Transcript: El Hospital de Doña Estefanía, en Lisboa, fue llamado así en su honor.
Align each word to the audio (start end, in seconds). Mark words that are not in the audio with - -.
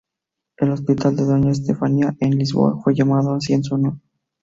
El 0.57 0.71
Hospital 0.71 1.15
de 1.15 1.25
Doña 1.25 1.51
Estefanía, 1.51 2.15
en 2.21 2.35
Lisboa, 2.35 2.81
fue 2.83 2.95
llamado 2.95 3.35
así 3.35 3.53
en 3.53 3.63
su 3.63 3.75
honor. 3.75 3.97